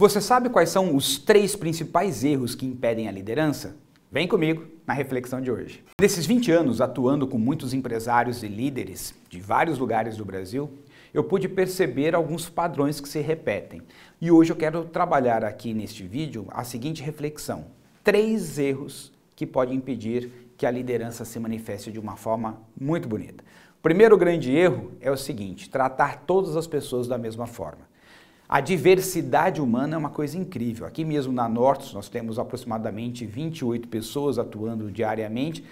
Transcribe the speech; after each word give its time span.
Você 0.00 0.18
sabe 0.18 0.48
quais 0.48 0.70
são 0.70 0.96
os 0.96 1.18
três 1.18 1.54
principais 1.54 2.24
erros 2.24 2.54
que 2.54 2.64
impedem 2.64 3.06
a 3.06 3.12
liderança? 3.12 3.76
Vem 4.10 4.26
comigo 4.26 4.64
na 4.86 4.94
reflexão 4.94 5.42
de 5.42 5.50
hoje. 5.50 5.84
Nesses 6.00 6.24
20 6.24 6.50
anos 6.50 6.80
atuando 6.80 7.26
com 7.26 7.36
muitos 7.36 7.74
empresários 7.74 8.42
e 8.42 8.48
líderes 8.48 9.14
de 9.28 9.38
vários 9.38 9.76
lugares 9.76 10.16
do 10.16 10.24
Brasil, 10.24 10.70
eu 11.12 11.22
pude 11.22 11.50
perceber 11.50 12.14
alguns 12.14 12.48
padrões 12.48 12.98
que 12.98 13.10
se 13.10 13.20
repetem. 13.20 13.82
E 14.18 14.30
hoje 14.30 14.50
eu 14.50 14.56
quero 14.56 14.86
trabalhar 14.86 15.44
aqui 15.44 15.74
neste 15.74 16.02
vídeo 16.02 16.46
a 16.48 16.64
seguinte 16.64 17.02
reflexão: 17.02 17.66
três 18.02 18.58
erros 18.58 19.12
que 19.36 19.46
podem 19.46 19.76
impedir 19.76 20.32
que 20.56 20.64
a 20.64 20.70
liderança 20.70 21.26
se 21.26 21.38
manifeste 21.38 21.92
de 21.92 22.00
uma 22.00 22.16
forma 22.16 22.58
muito 22.80 23.06
bonita. 23.06 23.44
O 23.78 23.82
primeiro 23.82 24.16
grande 24.16 24.50
erro 24.50 24.92
é 24.98 25.10
o 25.10 25.16
seguinte: 25.18 25.68
tratar 25.68 26.24
todas 26.26 26.56
as 26.56 26.66
pessoas 26.66 27.06
da 27.06 27.18
mesma 27.18 27.46
forma. 27.46 27.90
A 28.52 28.60
diversidade 28.60 29.60
humana 29.60 29.94
é 29.94 29.96
uma 29.96 30.10
coisa 30.10 30.36
incrível. 30.36 30.84
Aqui 30.84 31.04
mesmo 31.04 31.32
na 31.32 31.48
Norte 31.48 31.94
nós 31.94 32.08
temos 32.08 32.36
aproximadamente 32.36 33.24
28 33.24 33.86
pessoas 33.86 34.40
atuando 34.40 34.90
diariamente 34.90 35.64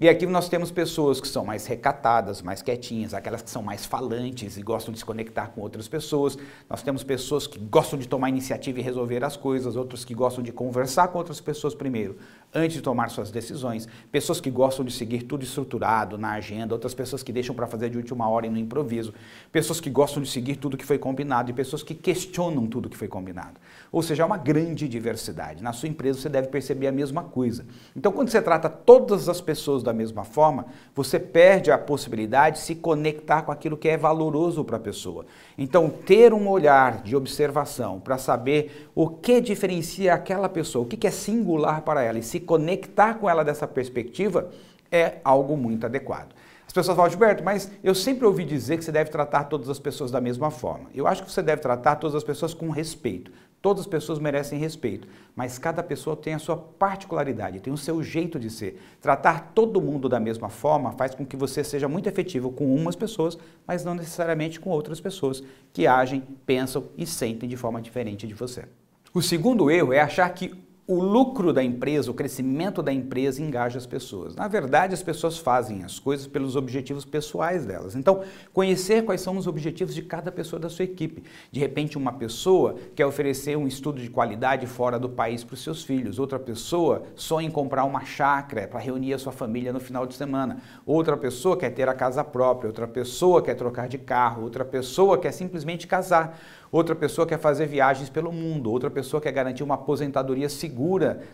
e 0.00 0.08
aqui 0.08 0.24
nós 0.24 0.48
temos 0.48 0.70
pessoas 0.70 1.20
que 1.20 1.28
são 1.28 1.44
mais 1.44 1.66
recatadas, 1.66 2.40
mais 2.40 2.62
quietinhas, 2.62 3.12
aquelas 3.12 3.42
que 3.42 3.50
são 3.50 3.62
mais 3.62 3.84
falantes 3.84 4.56
e 4.56 4.62
gostam 4.62 4.94
de 4.94 4.98
se 4.98 5.04
conectar 5.04 5.48
com 5.48 5.60
outras 5.60 5.88
pessoas. 5.88 6.38
Nós 6.70 6.82
temos 6.82 7.04
pessoas 7.04 7.46
que 7.46 7.58
gostam 7.58 7.98
de 7.98 8.08
tomar 8.08 8.30
iniciativa 8.30 8.78
e 8.78 8.82
resolver 8.82 9.22
as 9.22 9.36
coisas, 9.36 9.76
outras 9.76 10.02
que 10.02 10.14
gostam 10.14 10.42
de 10.42 10.52
conversar 10.52 11.08
com 11.08 11.18
outras 11.18 11.38
pessoas 11.38 11.74
primeiro, 11.74 12.16
antes 12.54 12.78
de 12.78 12.82
tomar 12.82 13.10
suas 13.10 13.30
decisões. 13.30 13.86
Pessoas 14.10 14.40
que 14.40 14.50
gostam 14.50 14.86
de 14.86 14.90
seguir 14.90 15.24
tudo 15.24 15.44
estruturado 15.44 16.16
na 16.16 16.30
agenda, 16.32 16.74
outras 16.74 16.94
pessoas 16.94 17.22
que 17.22 17.30
deixam 17.30 17.54
para 17.54 17.66
fazer 17.66 17.90
de 17.90 17.98
última 17.98 18.26
hora 18.26 18.46
e 18.46 18.50
no 18.50 18.56
improviso. 18.56 19.12
Pessoas 19.52 19.82
que 19.82 19.90
gostam 19.90 20.22
de 20.22 20.30
seguir 20.30 20.56
tudo 20.56 20.78
que 20.78 20.84
foi 20.86 20.96
combinado 20.96 21.50
e 21.50 21.52
pessoas 21.52 21.82
que 21.82 21.94
questionam 21.94 22.66
tudo 22.66 22.88
que 22.88 22.96
foi 22.96 23.06
combinado. 23.06 23.60
Ou 23.92 24.02
seja, 24.02 24.22
é 24.22 24.26
uma 24.26 24.38
grande 24.38 24.88
diversidade. 24.88 25.62
Na 25.62 25.74
sua 25.74 25.90
empresa 25.90 26.20
você 26.20 26.30
deve 26.30 26.48
perceber 26.48 26.86
a 26.86 26.92
mesma 26.92 27.22
coisa. 27.22 27.66
Então, 27.94 28.10
quando 28.10 28.30
você 28.30 28.40
trata 28.40 28.70
todas 28.70 29.28
as 29.28 29.42
pessoas 29.42 29.82
da 29.82 29.89
da 29.90 29.94
mesma 29.94 30.24
forma, 30.24 30.66
você 30.94 31.18
perde 31.18 31.70
a 31.70 31.76
possibilidade 31.76 32.56
de 32.56 32.62
se 32.62 32.76
conectar 32.76 33.42
com 33.42 33.50
aquilo 33.50 33.76
que 33.76 33.88
é 33.88 33.96
valoroso 33.96 34.64
para 34.64 34.76
a 34.76 34.80
pessoa. 34.80 35.26
Então, 35.58 35.90
ter 35.90 36.32
um 36.32 36.48
olhar 36.48 37.02
de 37.02 37.16
observação 37.16 37.98
para 37.98 38.16
saber 38.16 38.88
o 38.94 39.08
que 39.08 39.40
diferencia 39.40 40.14
aquela 40.14 40.48
pessoa, 40.48 40.84
o 40.84 40.88
que 40.88 41.06
é 41.06 41.10
singular 41.10 41.82
para 41.82 42.02
ela 42.02 42.18
e 42.18 42.22
se 42.22 42.38
conectar 42.38 43.14
com 43.14 43.28
ela 43.28 43.44
dessa 43.44 43.66
perspectiva 43.66 44.50
é 44.90 45.16
algo 45.24 45.56
muito 45.56 45.86
adequado. 45.86 46.34
As 46.66 46.72
pessoas 46.72 46.96
falam, 46.96 47.10
Gilberto, 47.10 47.42
mas 47.42 47.68
eu 47.82 47.96
sempre 47.96 48.24
ouvi 48.24 48.44
dizer 48.44 48.78
que 48.78 48.84
você 48.84 48.92
deve 48.92 49.10
tratar 49.10 49.44
todas 49.44 49.68
as 49.68 49.80
pessoas 49.80 50.12
da 50.12 50.20
mesma 50.20 50.52
forma. 50.52 50.88
Eu 50.94 51.08
acho 51.08 51.24
que 51.24 51.30
você 51.30 51.42
deve 51.42 51.60
tratar 51.60 51.96
todas 51.96 52.14
as 52.14 52.22
pessoas 52.22 52.54
com 52.54 52.70
respeito. 52.70 53.32
Todas 53.62 53.82
as 53.82 53.86
pessoas 53.86 54.18
merecem 54.18 54.58
respeito, 54.58 55.06
mas 55.36 55.58
cada 55.58 55.82
pessoa 55.82 56.16
tem 56.16 56.32
a 56.32 56.38
sua 56.38 56.56
particularidade, 56.56 57.60
tem 57.60 57.72
o 57.72 57.76
seu 57.76 58.02
jeito 58.02 58.38
de 58.38 58.48
ser. 58.48 58.80
Tratar 59.02 59.52
todo 59.54 59.82
mundo 59.82 60.08
da 60.08 60.18
mesma 60.18 60.48
forma 60.48 60.92
faz 60.92 61.14
com 61.14 61.26
que 61.26 61.36
você 61.36 61.62
seja 61.62 61.86
muito 61.86 62.08
efetivo 62.08 62.50
com 62.50 62.74
umas 62.74 62.96
pessoas, 62.96 63.36
mas 63.66 63.84
não 63.84 63.94
necessariamente 63.94 64.58
com 64.58 64.70
outras 64.70 64.98
pessoas 64.98 65.42
que 65.74 65.86
agem, 65.86 66.22
pensam 66.46 66.84
e 66.96 67.06
sentem 67.06 67.48
de 67.48 67.56
forma 67.56 67.82
diferente 67.82 68.26
de 68.26 68.32
você. 68.32 68.64
O 69.12 69.20
segundo 69.20 69.70
erro 69.70 69.92
é 69.92 70.00
achar 70.00 70.28
que 70.30 70.54
o 70.90 71.00
lucro 71.00 71.52
da 71.52 71.62
empresa, 71.62 72.10
o 72.10 72.14
crescimento 72.14 72.82
da 72.82 72.92
empresa 72.92 73.40
engaja 73.40 73.78
as 73.78 73.86
pessoas. 73.86 74.34
Na 74.34 74.48
verdade, 74.48 74.92
as 74.92 75.00
pessoas 75.00 75.38
fazem 75.38 75.84
as 75.84 76.00
coisas 76.00 76.26
pelos 76.26 76.56
objetivos 76.56 77.04
pessoais 77.04 77.64
delas. 77.64 77.94
Então, 77.94 78.24
conhecer 78.52 79.04
quais 79.04 79.20
são 79.20 79.36
os 79.36 79.46
objetivos 79.46 79.94
de 79.94 80.02
cada 80.02 80.32
pessoa 80.32 80.58
da 80.58 80.68
sua 80.68 80.84
equipe. 80.84 81.22
De 81.52 81.60
repente, 81.60 81.96
uma 81.96 82.14
pessoa 82.14 82.74
quer 82.92 83.06
oferecer 83.06 83.56
um 83.56 83.68
estudo 83.68 84.02
de 84.02 84.10
qualidade 84.10 84.66
fora 84.66 84.98
do 84.98 85.08
país 85.08 85.44
para 85.44 85.54
os 85.54 85.62
seus 85.62 85.84
filhos. 85.84 86.18
Outra 86.18 86.40
pessoa 86.40 87.04
sonha 87.14 87.46
em 87.46 87.52
comprar 87.52 87.84
uma 87.84 88.04
chácara 88.04 88.66
para 88.66 88.80
reunir 88.80 89.14
a 89.14 89.18
sua 89.18 89.30
família 89.30 89.72
no 89.72 89.78
final 89.78 90.04
de 90.04 90.14
semana. 90.14 90.58
Outra 90.84 91.16
pessoa 91.16 91.56
quer 91.56 91.70
ter 91.70 91.88
a 91.88 91.94
casa 91.94 92.24
própria. 92.24 92.66
Outra 92.66 92.88
pessoa 92.88 93.40
quer 93.40 93.54
trocar 93.54 93.88
de 93.88 93.96
carro. 93.96 94.42
Outra 94.42 94.64
pessoa 94.64 95.16
quer 95.16 95.30
simplesmente 95.30 95.86
casar. 95.86 96.36
Outra 96.72 96.94
pessoa 96.94 97.26
quer 97.26 97.38
fazer 97.38 97.66
viagens 97.66 98.08
pelo 98.08 98.30
mundo, 98.30 98.70
outra 98.70 98.88
pessoa 98.88 99.20
quer 99.20 99.32
garantir 99.32 99.64
uma 99.64 99.74
aposentadoria 99.74 100.48
segura 100.48 100.79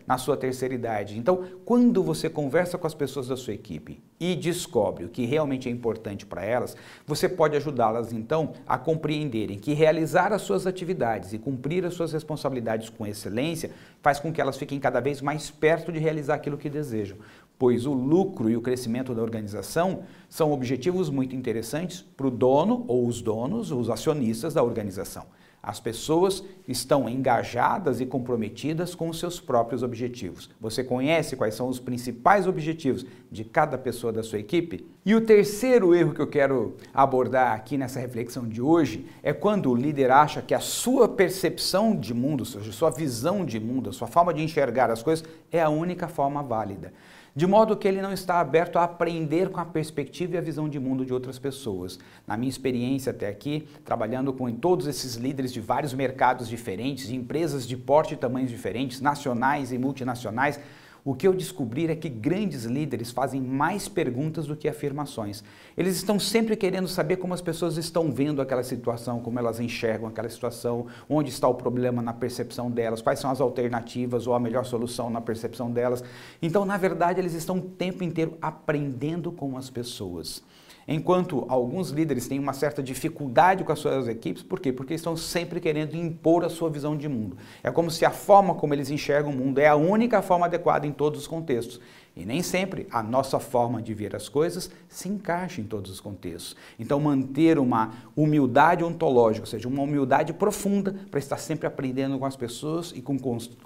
na 0.07 0.19
sua 0.19 0.37
terceira 0.37 0.75
idade. 0.75 1.19
Então, 1.19 1.45
quando 1.65 2.03
você 2.03 2.29
conversa 2.29 2.77
com 2.77 2.87
as 2.87 2.95
pessoas 2.95 3.29
da 3.29 3.37
sua 3.37 3.55
equipe 3.55 4.03
e 4.19 4.35
descobre 4.35 5.05
o 5.05 5.09
que 5.09 5.27
realmente 5.27 5.69
é 5.69 5.73
importante 5.73 6.27
para 6.27 6.45
elas, 6.45 6.77
você 7.07 7.29
pode 7.29 7.57
ajudá-las 7.57 8.13
então 8.13 8.53
a 8.67 8.79
compreenderem 8.79 9.59
que 9.59 9.75
realizar 9.75 10.33
as 10.33 10.43
suas 10.43 10.67
atividades 10.67 11.33
e 11.33 11.39
cumprir 11.39 11.85
as 11.85 11.95
suas 11.95 12.13
responsabilidades 12.13 12.89
com 12.89 13.07
excelência 13.07 13.71
faz 14.03 14.19
com 14.19 14.33
que 14.33 14.41
elas 14.41 14.57
fiquem 14.57 14.81
cada 14.81 15.01
vez 15.01 15.21
mais 15.21 15.51
perto 15.51 15.93
de 15.93 15.99
realizar 15.99 16.35
aquilo 16.35 16.57
que 16.57 16.71
desejam 16.71 17.19
pois 17.59 17.87
o 17.87 17.93
lucro 17.93 18.51
e 18.51 18.57
o 18.57 18.61
crescimento 18.61 19.15
da 19.15 19.23
organização 19.23 20.03
são 20.29 20.53
objetivos 20.53 21.09
muito 21.09 21.35
interessantes 21.35 22.03
para 22.17 22.27
o 22.27 22.31
dono 22.31 22.85
ou 22.87 23.07
os 23.07 23.23
donos, 23.23 23.71
os 23.71 23.89
acionistas 23.89 24.55
da 24.55 24.63
organização. 24.63 25.25
As 25.67 25.81
pessoas 25.81 26.45
estão 26.69 27.09
engajadas 27.09 28.01
e 28.01 28.07
comprometidas 28.07 28.95
com 28.95 29.09
os 29.09 29.19
seus 29.19 29.41
próprios 29.41 29.83
objetivos. 29.83 30.49
Você 30.61 30.85
conhece 30.85 31.35
quais 31.35 31.57
são 31.57 31.67
os 31.69 31.81
principais 31.81 32.47
objetivos 32.47 33.05
de 33.33 33.43
cada 33.43 33.77
pessoa 33.77 34.13
da 34.13 34.23
sua 34.23 34.39
equipe? 34.39 34.87
E 35.05 35.13
o 35.13 35.21
terceiro 35.21 35.93
erro 35.93 36.15
que 36.15 36.21
eu 36.21 36.29
quero 36.29 36.77
abordar 36.95 37.53
aqui 37.53 37.77
nessa 37.77 37.99
reflexão 37.99 38.47
de 38.47 38.63
hoje 38.63 39.07
é 39.25 39.33
quando 39.33 39.69
o 39.69 39.75
líder 39.75 40.13
acha 40.13 40.41
que 40.41 40.55
a 40.55 40.61
sua 40.61 41.09
percepção 41.09 41.97
de 41.97 42.15
mundo, 42.15 42.43
ou 42.43 42.47
seja, 42.47 42.71
sua 42.71 42.91
visão 42.91 43.45
de 43.45 43.59
mundo, 43.59 43.91
a 43.91 43.93
sua 43.93 44.07
forma 44.07 44.33
de 44.33 44.45
enxergar 44.45 44.89
as 44.89 45.03
coisas 45.03 45.27
é 45.51 45.61
a 45.61 45.69
única 45.69 46.07
forma 46.07 46.45
válida 46.45 46.93
de 47.37 47.47
modo 47.47 47.77
que 47.77 47.87
ele 47.87 48.01
não 48.01 48.15
está 48.15 48.41
aberto 48.41 48.79
a 48.79 48.85
aprender 48.85 49.51
com 49.51 49.61
a 49.61 49.65
perspectiva 49.67 50.35
e 50.35 50.39
a 50.39 50.41
visão 50.41 50.67
de 50.67 50.81
mundo 50.81 51.05
de 51.05 51.13
outras 51.13 51.39
pessoas. 51.39 51.99
Na 52.27 52.35
minha 52.35 52.49
experiência 52.49 53.11
até 53.11 53.29
aqui, 53.29 53.69
trabalhando 53.85 54.33
com 54.33 54.51
todos 54.53 54.87
esses 54.87 55.17
líderes 55.17 55.53
de 55.53 55.61
vários 55.61 55.93
mercados 55.93 56.49
diferentes, 56.49 57.09
de 57.09 57.15
empresas 57.15 57.67
de 57.67 57.77
porte 57.77 58.15
e 58.15 58.17
tamanhos 58.17 58.51
diferentes, 58.51 59.03
nacionais 59.03 59.71
e 59.71 59.77
multinacionais, 59.77 60.59
o 61.07 61.15
que 61.15 61.29
eu 61.29 61.33
descobri 61.33 61.87
é 61.87 61.95
que 61.95 62.09
grandes 62.09 62.65
líderes 62.65 63.13
fazem 63.13 63.41
mais 63.41 63.87
perguntas 63.87 64.45
do 64.45 64.57
que 64.57 64.69
afirmações. 64.69 65.45
Eles 65.77 65.95
estão 65.95 66.19
sempre 66.19 66.57
querendo 66.57 66.89
saber 66.89 67.19
como 67.19 67.33
as 67.33 67.41
pessoas 67.41 67.77
estão 67.77 68.11
vendo 68.11 68.43
aquela 68.43 68.65
situação, 68.65 69.21
como 69.21 69.39
elas 69.39 69.61
enxergam 69.61 70.09
aquela 70.09 70.29
situação, 70.29 70.89
onde 71.09 71.31
está 71.31 71.47
o 71.47 71.55
problema 71.55 72.03
na 72.03 72.13
percepção 72.13 72.69
delas, 72.69 73.01
quais 73.01 73.21
são 73.21 73.31
as 73.31 73.41
alternativas 73.41 74.27
ou 74.27 74.35
a 74.35 74.41
melhor 74.41 74.65
solução 74.65 75.09
na 75.09 75.21
percepção 75.21 75.71
delas. 75.71 76.03
Então, 76.43 76.65
na 76.65 76.77
verdade, 76.77 77.21
eles 77.21 77.35
estão 77.35 77.59
o 77.59 77.63
tempo 77.63 78.03
inteiro 78.03 78.37
aprendendo 78.43 79.31
com 79.31 79.57
as 79.57 79.71
pessoas. 79.71 80.43
Enquanto 80.89 81.45
alguns 81.49 81.91
líderes 81.91 82.29
têm 82.29 82.39
uma 82.39 82.53
certa 82.53 82.81
dificuldade 82.81 83.65
com 83.65 83.73
as 83.73 83.79
suas 83.79 84.07
equipes, 84.07 84.43
por 84.43 84.61
quê? 84.61 84.73
Porque 84.73 84.95
estão 84.95 85.17
sempre 85.17 85.59
querendo 85.59 85.97
impor 85.97 86.45
a 86.45 86.49
sua 86.49 86.71
visão 86.71 86.97
de 86.97 87.09
mundo. 87.09 87.37
É 87.63 87.71
como 87.73 87.91
se 87.91 88.05
a 88.05 88.11
forma 88.11 88.55
como 88.55 88.73
eles 88.73 88.89
enxergam 88.89 89.33
o 89.33 89.37
mundo 89.37 89.59
é 89.59 89.67
a 89.67 89.75
única 89.75 90.23
forma 90.23 90.47
adequada 90.47 90.87
em 90.87 90.93
todos 90.93 91.21
os 91.21 91.27
contextos. 91.27 91.81
E 92.15 92.25
nem 92.25 92.41
sempre 92.41 92.87
a 92.91 93.03
nossa 93.03 93.39
forma 93.39 93.83
de 93.83 93.93
ver 93.93 94.17
as 94.17 94.27
coisas 94.27 94.71
se 94.89 95.07
encaixa 95.07 95.61
em 95.61 95.65
todos 95.65 95.91
os 95.91 96.01
contextos. 96.01 96.57
Então, 96.79 96.99
manter 96.99 97.59
uma 97.59 97.93
humildade 98.15 98.83
ontológica, 98.83 99.43
ou 99.43 99.51
seja, 99.51 99.69
uma 99.69 99.83
humildade 99.83 100.33
profunda 100.33 100.95
para 101.11 101.19
estar 101.19 101.37
sempre 101.37 101.67
aprendendo 101.67 102.19
com 102.19 102.25
as 102.25 102.37
pessoas 102.37 102.91
e 102.97 103.03
com 103.03 103.19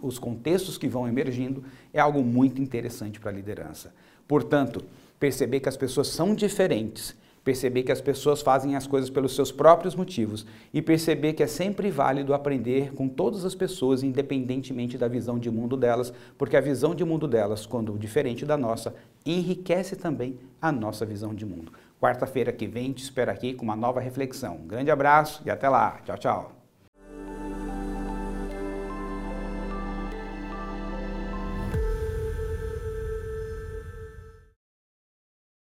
os 0.02 0.18
contextos 0.18 0.76
que 0.76 0.88
vão 0.88 1.06
emergindo, 1.06 1.62
é 1.92 2.00
algo 2.00 2.24
muito 2.24 2.60
interessante 2.60 3.20
para 3.20 3.30
a 3.30 3.34
liderança. 3.34 3.94
Portanto, 4.26 4.82
perceber 5.20 5.60
que 5.60 5.68
as 5.68 5.76
pessoas 5.76 6.08
são 6.08 6.34
diferentes, 6.34 7.14
perceber 7.44 7.82
que 7.82 7.92
as 7.92 8.00
pessoas 8.00 8.42
fazem 8.42 8.74
as 8.74 8.86
coisas 8.86 9.10
pelos 9.10 9.34
seus 9.34 9.52
próprios 9.52 9.94
motivos 9.94 10.46
e 10.72 10.80
perceber 10.82 11.34
que 11.34 11.42
é 11.42 11.46
sempre 11.46 11.90
válido 11.90 12.34
aprender 12.34 12.92
com 12.94 13.06
todas 13.08 13.44
as 13.44 13.54
pessoas, 13.54 14.02
independentemente 14.02 14.98
da 14.98 15.08
visão 15.08 15.38
de 15.38 15.50
mundo 15.50 15.76
delas, 15.76 16.12
porque 16.36 16.56
a 16.56 16.60
visão 16.60 16.94
de 16.94 17.04
mundo 17.04 17.28
delas, 17.28 17.66
quando 17.66 17.98
diferente 17.98 18.44
da 18.46 18.56
nossa, 18.56 18.94
enriquece 19.24 19.94
também 19.94 20.38
a 20.60 20.72
nossa 20.72 21.04
visão 21.04 21.34
de 21.34 21.44
mundo. 21.44 21.72
Quarta-feira 22.00 22.50
que 22.50 22.66
vem 22.66 22.92
te 22.92 23.02
espero 23.02 23.30
aqui 23.30 23.52
com 23.52 23.64
uma 23.64 23.76
nova 23.76 24.00
reflexão. 24.00 24.56
Um 24.56 24.66
grande 24.66 24.90
abraço 24.90 25.42
e 25.44 25.50
até 25.50 25.68
lá. 25.68 26.00
Tchau, 26.04 26.16
tchau. 26.16 26.59